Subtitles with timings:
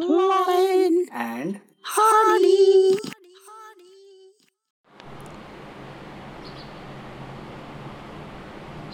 [0.00, 1.56] And.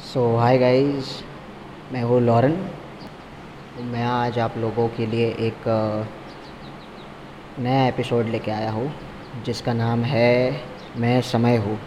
[0.03, 1.25] So hi guys
[1.93, 2.53] मैं हूँ Lauren.
[3.81, 5.69] मैं आज आप लोगों के लिए एक
[7.59, 8.93] नया एपिसोड लेके आया हूँ,
[9.45, 10.61] जिसका नाम है
[10.97, 11.79] मैं समय हूँ।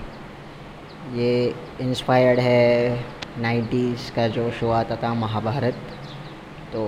[1.14, 3.06] ये इंस्पायर्ड है
[3.42, 5.74] 90s का जो शो आता था महाभारत।
[6.74, 6.88] तो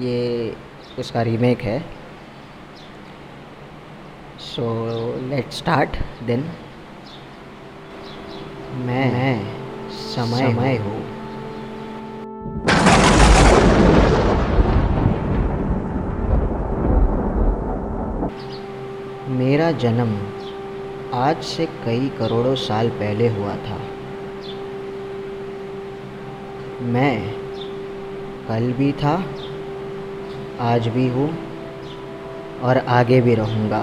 [0.00, 0.54] ये
[0.98, 1.78] उसका रीमेक है।
[4.40, 4.64] सो
[5.28, 6.40] लेट स्टार्ट देन
[8.86, 9.38] मैं मैं
[9.90, 11.00] समय समय हूँ।
[19.36, 20.16] मेरा जन्म
[21.14, 23.78] आज से कई करोड़ों साल पहले हुआ था।
[26.86, 27.16] मैं
[28.48, 29.16] कल भी था
[30.60, 31.28] आज भी हूँ
[32.62, 33.82] और आगे भी रहूँगा।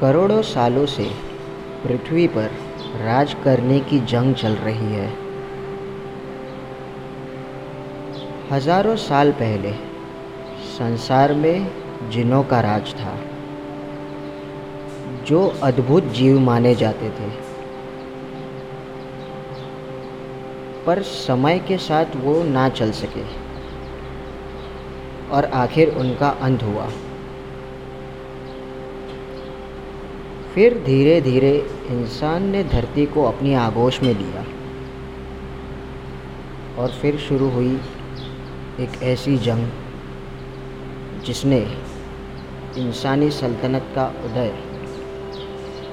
[0.00, 1.04] करोड़ों सालों से
[1.84, 2.50] पृथ्वी पर
[3.00, 5.12] राज करने की जंग चल रही है।
[8.50, 9.72] हज़ारों साल पहले
[10.70, 11.66] संसार में
[12.10, 13.18] जिनों का राज था,
[15.26, 17.30] जो अद्भुत जीव माने जाते थे।
[20.86, 23.43] पर समय के साथ वो ना चल सके।
[25.34, 26.86] और आखिर उनका अंत हुआ।
[30.54, 31.52] फिर धीरे धीरे
[31.90, 34.44] इंसान ने धरती को अपनी आगोश में लिया
[36.78, 37.80] और फिर शुरू हुई
[38.80, 39.70] एक ऐसी जंग
[41.24, 41.58] जिसने
[42.78, 44.52] इंसानी सल्तनत का उदय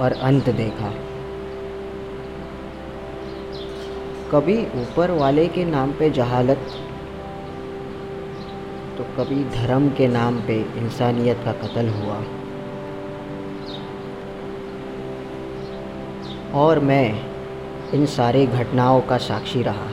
[0.02, 0.94] और अंत देखा।
[4.31, 6.72] कभी ऊपर वाले के नाम पे जहालत
[8.97, 12.16] तो कभी धर्म के नाम पे इंसानियत का कत्ल हुआ।
[16.61, 17.05] और मैं
[17.93, 19.88] इन सारी घटनाओं का साक्षी रहा,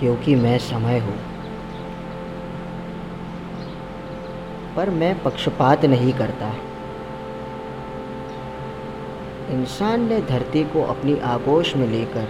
[0.00, 1.16] क्योंकि मैं समय हूँ।
[4.76, 6.52] पर मैं पक्षपात नहीं करता।
[9.50, 12.28] इंसान ने धरती को अपनी आगोश में लेकर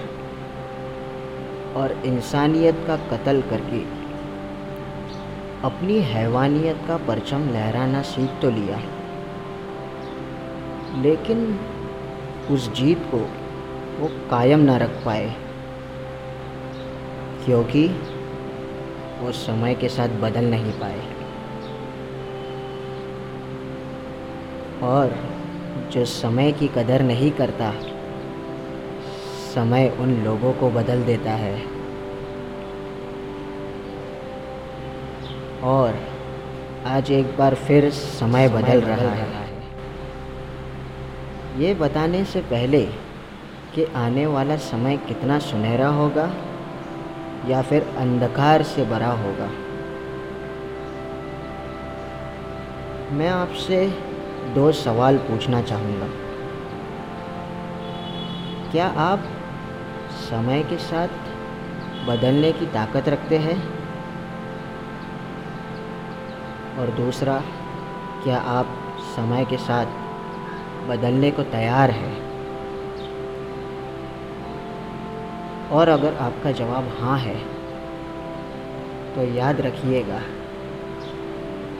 [1.77, 3.81] और इंसानियत का कत्ल करके
[5.65, 8.79] अपनी हैवानियत का परचम लहराना सीख तो लिया।
[11.03, 11.59] लेकिन
[12.51, 13.19] उस जीत को
[13.99, 15.29] वो कायम ना रख पाए,
[17.45, 17.87] क्योंकि
[19.21, 21.01] वो समय के साथ बदल नहीं पाए।
[24.83, 25.15] और
[25.93, 27.73] जो समय की कदर नहीं करता,
[29.55, 31.55] समय उन लोगों को बदल देता है।
[35.65, 35.95] और
[36.87, 39.43] आज एक बार फिर समय बदल रहा है।
[41.59, 42.83] ये बताने से पहले
[43.75, 46.35] कि आने वाला समय कितना सुनहरा होगा
[47.49, 49.47] या फिर अंधकार से भरा होगा।
[53.17, 53.87] मैं आपसे
[54.55, 56.07] दो सवाल पूछना चाहूँगा।
[58.71, 59.25] क्या आप
[60.31, 61.09] समय के साथ
[62.09, 63.82] बदलने की ताकत रखते हैं?
[66.79, 67.41] और दूसरा,
[68.25, 68.67] क्या आप
[69.17, 69.87] समय के साथ
[70.89, 72.15] बदलने को तैयार हैं?
[75.71, 77.37] और अगर आपका जवाब हाँ है
[79.15, 80.21] तो याद रखिएगा,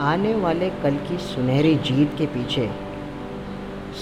[0.01, 2.69] आने वाले कल की सुनहरी जीत के पीछे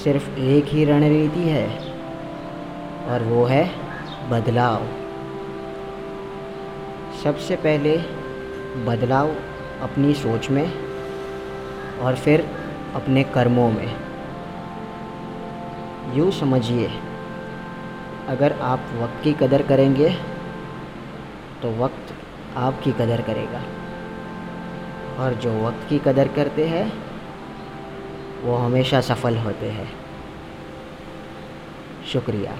[0.04, 1.68] सिर्फ़ एक ही रणनीति है,
[3.08, 3.64] और वो है
[4.30, 4.86] बदलाव।
[7.24, 7.98] सबसे पहले
[8.86, 9.34] बदलाव
[9.82, 10.68] अपनी सोच में
[12.00, 12.48] और फिर
[12.96, 13.96] अपने कर्मों में।
[16.14, 16.90] यूँ समझिए,
[18.28, 20.10] अगर आप वक्त की कदर करेंगे
[21.62, 22.14] तो वक्त
[22.58, 23.62] आपकी कदर करेगा।
[25.20, 26.86] और जो वक्त की कदर करते हैं,
[28.44, 29.90] वो हमेशा सफल होते हैं।
[32.14, 32.56] शुक्रिया।